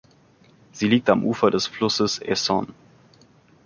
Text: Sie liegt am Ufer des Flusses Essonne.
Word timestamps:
Sie 0.71 0.87
liegt 0.87 1.11
am 1.11 1.23
Ufer 1.23 1.51
des 1.51 1.67
Flusses 1.67 2.17
Essonne. 2.17 2.73